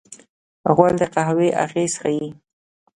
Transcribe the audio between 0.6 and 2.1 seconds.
غول د قهوې اغېز